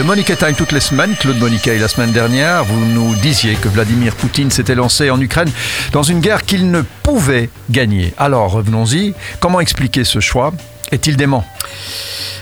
Le 0.00 0.06
Monica 0.06 0.34
Time 0.34 0.54
toutes 0.54 0.72
les 0.72 0.80
semaines. 0.80 1.14
Claude 1.14 1.38
Monica 1.38 1.74
et 1.74 1.78
la 1.78 1.86
semaine 1.86 2.10
dernière, 2.10 2.64
vous 2.64 2.86
nous 2.86 3.14
disiez 3.16 3.54
que 3.56 3.68
Vladimir 3.68 4.16
Poutine 4.16 4.50
s'était 4.50 4.74
lancé 4.74 5.10
en 5.10 5.20
Ukraine 5.20 5.50
dans 5.92 6.02
une 6.02 6.20
guerre 6.20 6.46
qu'il 6.46 6.70
ne 6.70 6.80
pouvait 7.02 7.50
gagner. 7.68 8.14
Alors 8.16 8.50
revenons-y. 8.50 9.12
Comment 9.40 9.60
expliquer 9.60 10.04
ce 10.04 10.18
choix? 10.20 10.54
Est-il 10.90 11.18
dément? 11.18 11.44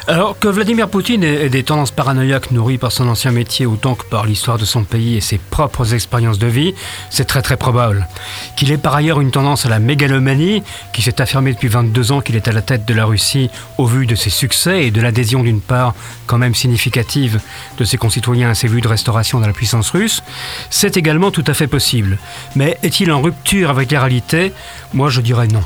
Alors 0.09 0.39
que 0.39 0.49
Vladimir 0.49 0.89
Poutine 0.89 1.23
ait 1.23 1.51
des 1.51 1.63
tendances 1.63 1.91
paranoïaques 1.91 2.51
nourries 2.51 2.79
par 2.79 2.93
son 2.93 3.09
ancien 3.09 3.31
métier 3.31 3.67
autant 3.67 3.95
que 3.95 4.07
par 4.07 4.25
l'histoire 4.25 4.57
de 4.57 4.65
son 4.65 4.83
pays 4.83 5.19
et 5.19 5.21
ses 5.21 5.37
propres 5.37 5.93
expériences 5.93 6.39
de 6.39 6.47
vie, 6.47 6.75
c'est 7.11 7.27
très 7.27 7.43
très 7.43 7.59
probable. 7.59 8.09
Qu'il 8.57 8.73
ait 8.73 8.79
par 8.79 8.95
ailleurs 8.95 9.21
une 9.21 9.31
tendance 9.31 9.67
à 9.67 9.69
la 9.69 9.79
mégalomanie, 9.79 10.63
qui 10.95 11.03
s'est 11.03 11.21
affirmée 11.21 11.53
depuis 11.53 11.69
22 11.69 12.11
ans 12.13 12.21
qu'il 12.23 12.37
est 12.37 12.49
à 12.49 12.53
la 12.53 12.63
tête 12.63 12.87
de 12.87 12.95
la 12.95 13.05
Russie 13.05 13.51
au 13.77 13.85
vu 13.85 14.07
de 14.07 14.15
ses 14.15 14.31
succès 14.31 14.87
et 14.87 14.91
de 14.91 15.03
l'adhésion 15.03 15.43
d'une 15.43 15.61
part 15.61 15.95
quand 16.27 16.39
même 16.39 16.55
significative 16.55 17.39
de 17.77 17.85
ses 17.85 17.99
concitoyens 17.99 18.49
à 18.49 18.55
ses 18.55 18.67
vues 18.67 18.81
de 18.81 18.89
restauration 18.89 19.41
dans 19.41 19.47
la 19.47 19.53
puissance 19.53 19.91
russe, 19.91 20.23
c'est 20.71 20.97
également 20.97 21.31
tout 21.31 21.45
à 21.47 21.53
fait 21.53 21.67
possible. 21.67 22.17
Mais 22.57 22.79
est-il 22.83 23.13
en 23.13 23.21
rupture 23.21 23.69
avec 23.69 23.91
la 23.91 24.01
réalité? 24.01 24.55
Moi 24.95 25.11
je 25.11 25.21
dirais 25.21 25.49
non. 25.49 25.65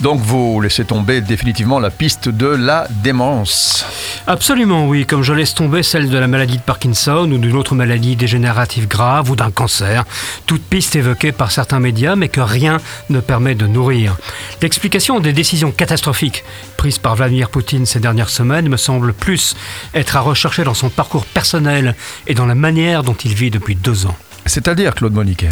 Donc 0.00 0.20
vous 0.20 0.60
laissez 0.62 0.84
tomber 0.86 1.20
définitivement 1.20 1.78
la 1.78 1.90
piste 1.90 2.30
de 2.30 2.46
la 2.46 2.88
démence. 3.02 3.84
Absolument 4.26 4.86
oui, 4.86 5.04
comme 5.04 5.22
je 5.22 5.34
laisse 5.34 5.54
tomber 5.54 5.82
celle 5.82 6.08
de 6.08 6.16
la 6.16 6.26
maladie 6.26 6.56
de 6.56 6.62
Parkinson 6.62 7.30
ou 7.30 7.36
d'une 7.38 7.56
autre 7.56 7.74
maladie 7.74 8.16
dégénérative 8.16 8.88
grave 8.88 9.30
ou 9.30 9.36
d'un 9.36 9.50
cancer, 9.50 10.04
toute 10.46 10.62
piste 10.62 10.96
évoquée 10.96 11.32
par 11.32 11.50
certains 11.50 11.80
médias 11.80 12.16
mais 12.16 12.28
que 12.28 12.40
rien 12.40 12.78
ne 13.10 13.20
permet 13.20 13.54
de 13.54 13.66
nourrir. 13.66 14.16
L'explication 14.62 15.20
des 15.20 15.34
décisions 15.34 15.70
catastrophiques 15.70 16.44
prises 16.78 16.98
par 16.98 17.16
Vladimir 17.16 17.50
Poutine 17.50 17.84
ces 17.84 18.00
dernières 18.00 18.30
semaines 18.30 18.68
me 18.68 18.78
semble 18.78 19.12
plus 19.12 19.54
être 19.94 20.16
à 20.16 20.20
rechercher 20.20 20.64
dans 20.64 20.74
son 20.74 20.88
parcours 20.88 21.26
personnel 21.26 21.94
et 22.26 22.34
dans 22.34 22.46
la 22.46 22.54
manière 22.54 23.02
dont 23.02 23.14
il 23.14 23.34
vit 23.34 23.50
depuis 23.50 23.74
deux 23.74 24.06
ans. 24.06 24.16
C'est-à-dire, 24.46 24.94
Claude 24.94 25.12
Moniquet 25.12 25.50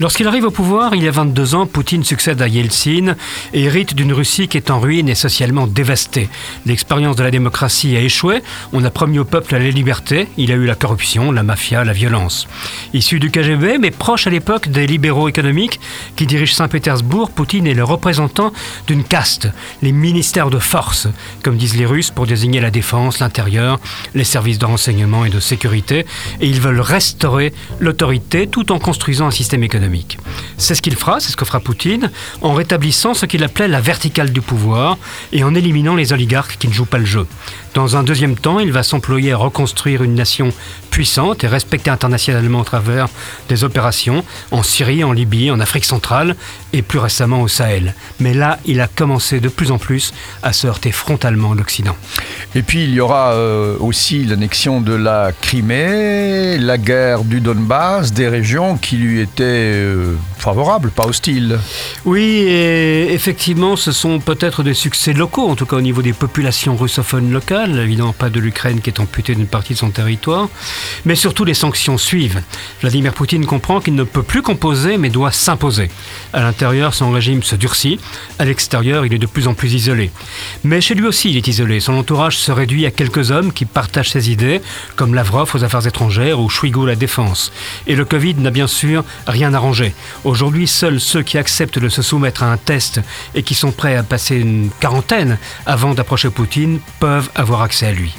Lorsqu'il 0.00 0.26
arrive 0.26 0.44
au 0.44 0.50
pouvoir, 0.50 0.94
il 0.94 1.02
y 1.02 1.08
a 1.08 1.10
22 1.10 1.54
ans, 1.54 1.66
Poutine 1.66 2.02
succède 2.02 2.40
à 2.40 2.48
Yeltsin 2.48 3.14
et 3.52 3.64
hérite 3.64 3.94
d'une 3.94 4.12
Russie 4.12 4.48
qui 4.48 4.56
est 4.56 4.70
en 4.70 4.80
ruine 4.80 5.08
et 5.08 5.14
socialement 5.14 5.66
dévastée. 5.66 6.28
L'expérience 6.64 7.16
de 7.16 7.22
la 7.22 7.30
démocratie 7.30 7.94
a 7.96 8.00
échoué, 8.00 8.42
on 8.72 8.84
a 8.84 8.90
promis 8.90 9.18
au 9.18 9.24
peuple 9.24 9.52
la 9.52 9.70
liberté, 9.70 10.28
il 10.38 10.50
a 10.50 10.54
eu 10.54 10.64
la 10.64 10.74
corruption, 10.74 11.30
la 11.30 11.42
mafia, 11.42 11.84
la 11.84 11.92
violence. 11.92 12.48
Issu 12.94 13.20
du 13.20 13.30
KGB, 13.30 13.78
mais 13.78 13.90
proche 13.90 14.26
à 14.26 14.30
l'époque 14.30 14.68
des 14.68 14.86
libéraux 14.86 15.28
économiques 15.28 15.78
qui 16.16 16.26
dirigent 16.26 16.54
Saint-Pétersbourg, 16.54 17.30
Poutine 17.30 17.66
est 17.66 17.74
le 17.74 17.84
représentant 17.84 18.52
d'une 18.86 19.04
caste, 19.04 19.48
les 19.82 19.92
ministères 19.92 20.50
de 20.50 20.58
force, 20.58 21.06
comme 21.42 21.56
disent 21.56 21.76
les 21.76 21.86
Russes 21.86 22.10
pour 22.10 22.26
désigner 22.26 22.60
la 22.60 22.70
défense, 22.70 23.18
l'intérieur, 23.18 23.78
les 24.14 24.24
services 24.24 24.58
de 24.58 24.64
renseignement 24.64 25.24
et 25.24 25.30
de 25.30 25.40
sécurité, 25.40 26.06
et 26.40 26.48
ils 26.48 26.60
veulent 26.60 26.80
restaurer 26.80 27.52
l'autorité 27.78 28.21
tout 28.50 28.72
en 28.72 28.78
construisant 28.78 29.26
un 29.26 29.30
système 29.30 29.62
économique. 29.62 30.18
C'est 30.56 30.74
ce 30.74 30.82
qu'il 30.82 30.96
fera, 30.96 31.20
c'est 31.20 31.30
ce 31.30 31.36
que 31.36 31.44
fera 31.44 31.60
Poutine, 31.60 32.10
en 32.40 32.54
rétablissant 32.54 33.14
ce 33.14 33.26
qu'il 33.26 33.44
appelait 33.44 33.68
la 33.68 33.80
verticale 33.80 34.30
du 34.30 34.40
pouvoir 34.40 34.98
et 35.32 35.44
en 35.44 35.54
éliminant 35.54 35.94
les 35.94 36.12
oligarques 36.12 36.56
qui 36.58 36.68
ne 36.68 36.72
jouent 36.72 36.84
pas 36.84 36.98
le 36.98 37.04
jeu. 37.04 37.26
Dans 37.74 37.96
un 37.96 38.02
deuxième 38.02 38.36
temps, 38.36 38.60
il 38.60 38.70
va 38.70 38.82
s'employer 38.82 39.32
à 39.32 39.36
reconstruire 39.36 40.02
une 40.02 40.14
nation 40.14 40.52
puissante 40.90 41.42
et 41.42 41.48
respectée 41.48 41.88
internationalement 41.88 42.60
au 42.60 42.64
travers 42.64 43.08
des 43.48 43.64
opérations 43.64 44.24
en 44.50 44.62
Syrie, 44.62 45.04
en 45.04 45.12
Libye, 45.12 45.50
en 45.50 45.58
Afrique 45.58 45.86
centrale 45.86 46.36
et 46.74 46.82
plus 46.82 46.98
récemment 46.98 47.40
au 47.40 47.48
Sahel. 47.48 47.94
Mais 48.20 48.34
là, 48.34 48.58
il 48.66 48.80
a 48.82 48.88
commencé 48.88 49.40
de 49.40 49.48
plus 49.48 49.70
en 49.70 49.78
plus 49.78 50.12
à 50.42 50.52
se 50.52 50.66
heurter 50.66 50.92
frontalement 50.92 51.52
à 51.52 51.54
l'Occident. 51.54 51.96
Et 52.54 52.62
puis 52.62 52.84
il 52.84 52.90
y 52.90 53.00
aura 53.00 53.32
euh, 53.32 53.76
aussi 53.80 54.24
l'annexion 54.24 54.82
de 54.82 54.92
la 54.92 55.32
Crimée, 55.40 56.58
la 56.58 56.76
guerre 56.76 57.24
du 57.24 57.40
Donbass, 57.40 58.11
des 58.12 58.28
régions 58.28 58.76
qui 58.76 58.96
lui 58.96 59.20
étaient 59.20 59.42
euh, 59.42 60.14
favorables, 60.38 60.90
pas 60.90 61.06
hostiles. 61.06 61.58
Oui, 62.04 62.22
et 62.22 63.12
effectivement, 63.12 63.76
ce 63.76 63.92
sont 63.92 64.20
peut-être 64.20 64.62
des 64.62 64.74
succès 64.74 65.12
locaux, 65.12 65.48
en 65.48 65.56
tout 65.56 65.66
cas 65.66 65.76
au 65.76 65.80
niveau 65.80 66.02
des 66.02 66.12
populations 66.12 66.76
russophones 66.76 67.30
locales, 67.30 67.78
évidemment 67.78 68.12
pas 68.12 68.30
de 68.30 68.40
l'Ukraine 68.40 68.80
qui 68.80 68.90
est 68.90 69.00
amputée 69.00 69.34
d'une 69.34 69.46
partie 69.46 69.74
de 69.74 69.78
son 69.78 69.90
territoire, 69.90 70.48
mais 71.04 71.14
surtout 71.14 71.44
les 71.44 71.54
sanctions 71.54 71.98
suivent. 71.98 72.42
Vladimir 72.80 73.14
Poutine 73.14 73.46
comprend 73.46 73.80
qu'il 73.80 73.94
ne 73.94 74.04
peut 74.04 74.22
plus 74.22 74.42
composer, 74.42 74.98
mais 74.98 75.10
doit 75.10 75.32
s'imposer. 75.32 75.90
À 76.32 76.42
l'intérieur, 76.42 76.94
son 76.94 77.10
régime 77.10 77.42
se 77.42 77.56
durcit, 77.56 77.98
à 78.38 78.44
l'extérieur, 78.44 79.06
il 79.06 79.14
est 79.14 79.18
de 79.18 79.26
plus 79.26 79.48
en 79.48 79.54
plus 79.54 79.74
isolé. 79.74 80.10
Mais 80.64 80.80
chez 80.80 80.94
lui 80.94 81.06
aussi, 81.06 81.30
il 81.30 81.36
est 81.36 81.48
isolé. 81.48 81.80
Son 81.80 81.94
entourage 81.94 82.36
se 82.36 82.52
réduit 82.52 82.86
à 82.86 82.90
quelques 82.90 83.30
hommes 83.30 83.52
qui 83.52 83.64
partagent 83.64 84.10
ses 84.10 84.30
idées, 84.30 84.60
comme 84.96 85.14
Lavrov 85.14 85.50
aux 85.54 85.64
affaires 85.64 85.86
étrangères 85.86 86.40
ou 86.40 86.48
Chouigo 86.48 86.84
à 86.84 86.88
la 86.88 86.96
défense. 86.96 87.52
Covid 88.04 88.34
n'a 88.34 88.50
bien 88.50 88.66
sûr 88.66 89.04
rien 89.26 89.54
arrangé. 89.54 89.94
Aujourd'hui, 90.24 90.66
seuls 90.66 91.00
ceux 91.00 91.22
qui 91.22 91.38
acceptent 91.38 91.78
de 91.78 91.88
se 91.88 92.02
soumettre 92.02 92.42
à 92.42 92.52
un 92.52 92.56
test 92.56 93.00
et 93.34 93.42
qui 93.42 93.54
sont 93.54 93.72
prêts 93.72 93.96
à 93.96 94.02
passer 94.02 94.36
une 94.36 94.70
quarantaine 94.80 95.38
avant 95.66 95.94
d'approcher 95.94 96.30
Poutine 96.30 96.80
peuvent 97.00 97.30
avoir 97.34 97.62
accès 97.62 97.86
à 97.86 97.92
lui. 97.92 98.14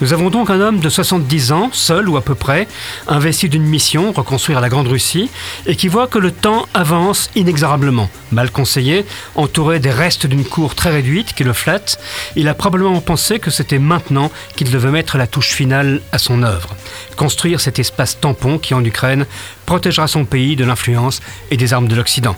Nous 0.00 0.12
avons 0.12 0.30
donc 0.30 0.50
un 0.50 0.60
homme 0.60 0.80
de 0.80 0.88
70 0.88 1.52
ans, 1.52 1.70
seul 1.72 2.08
ou 2.08 2.16
à 2.16 2.22
peu 2.22 2.34
près, 2.34 2.68
investi 3.08 3.48
d'une 3.48 3.64
mission, 3.64 4.12
reconstruire 4.12 4.60
la 4.60 4.68
Grande 4.68 4.88
Russie, 4.88 5.30
et 5.66 5.76
qui 5.76 5.88
voit 5.88 6.06
que 6.06 6.18
le 6.18 6.30
temps 6.30 6.66
avance 6.74 7.30
inexorablement. 7.34 8.10
Mal 8.32 8.50
conseillé, 8.50 9.04
entouré 9.34 9.78
des 9.78 9.90
restes 9.90 10.26
d'une 10.26 10.44
cour 10.44 10.74
très 10.74 10.90
réduite 10.90 11.34
qui 11.34 11.44
le 11.44 11.52
flatte, 11.52 11.98
il 12.36 12.48
a 12.48 12.54
probablement 12.54 13.00
pensé 13.00 13.38
que 13.38 13.50
c'était 13.50 13.78
maintenant 13.78 14.30
qu'il 14.56 14.70
devait 14.70 14.90
mettre 14.90 15.18
la 15.18 15.26
touche 15.26 15.50
finale 15.52 16.00
à 16.12 16.18
son 16.18 16.42
œuvre. 16.42 16.74
Construire 17.16 17.60
cet 17.60 17.78
espace 17.78 18.18
tampon 18.20 18.58
qui, 18.58 18.74
en 18.74 18.84
Ukraine, 18.84 19.25
protégera 19.64 20.08
son 20.08 20.24
pays 20.24 20.56
de 20.56 20.64
l'influence 20.64 21.20
et 21.50 21.56
des 21.56 21.72
armes 21.72 21.88
de 21.88 21.94
l'Occident. 21.94 22.36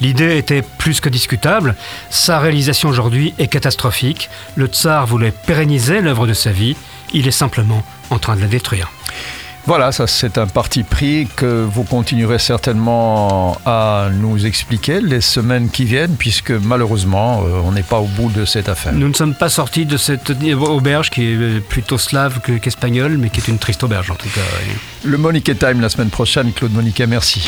L'idée 0.00 0.36
était 0.36 0.62
plus 0.62 1.00
que 1.00 1.08
discutable, 1.08 1.74
sa 2.10 2.38
réalisation 2.38 2.88
aujourd'hui 2.88 3.34
est 3.38 3.48
catastrophique, 3.48 4.30
le 4.56 4.66
tsar 4.66 5.06
voulait 5.06 5.32
pérenniser 5.32 6.00
l'œuvre 6.00 6.26
de 6.26 6.34
sa 6.34 6.50
vie, 6.50 6.76
il 7.12 7.26
est 7.26 7.32
simplement 7.32 7.84
en 8.10 8.18
train 8.18 8.36
de 8.36 8.40
la 8.40 8.48
détruire. 8.48 8.90
Voilà, 9.68 9.92
ça 9.92 10.06
c'est 10.06 10.38
un 10.38 10.46
parti 10.46 10.82
pris 10.82 11.28
que 11.36 11.62
vous 11.62 11.84
continuerez 11.84 12.38
certainement 12.38 13.58
à 13.66 14.08
nous 14.10 14.46
expliquer 14.46 15.02
les 15.02 15.20
semaines 15.20 15.68
qui 15.68 15.84
viennent, 15.84 16.16
puisque 16.16 16.52
malheureusement, 16.52 17.42
euh, 17.44 17.60
on 17.62 17.72
n'est 17.72 17.82
pas 17.82 17.98
au 17.98 18.06
bout 18.06 18.30
de 18.30 18.46
cette 18.46 18.70
affaire. 18.70 18.94
Nous 18.94 19.08
ne 19.08 19.12
sommes 19.12 19.34
pas 19.34 19.50
sortis 19.50 19.84
de 19.84 19.98
cette 19.98 20.32
auberge 20.54 21.10
qui 21.10 21.22
est 21.26 21.60
plutôt 21.60 21.98
slave 21.98 22.40
qu'espagnole, 22.40 23.18
mais 23.18 23.28
qui 23.28 23.40
est 23.40 23.48
une 23.48 23.58
triste 23.58 23.84
auberge 23.84 24.10
en 24.10 24.14
tout 24.14 24.30
cas. 24.30 24.40
Le 25.04 25.18
Monique 25.18 25.58
Time 25.58 25.82
la 25.82 25.90
semaine 25.90 26.08
prochaine. 26.08 26.50
Claude 26.54 26.72
Monique, 26.72 27.02
merci. 27.06 27.46